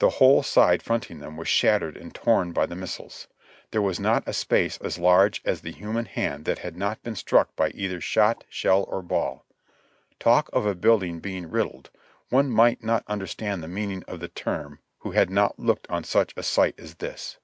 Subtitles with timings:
[0.00, 3.28] The whole side fronting them was shattered and torn by the missiles;
[3.70, 7.14] there was not a space as large as the human hand that had not been
[7.14, 9.46] struck by either shot, shell or ball.
[10.18, 11.90] Talk of a build ing being riddled,
[12.30, 16.34] one might not understand the meaning of the term who had not looked on such
[16.36, 17.38] a sight as this.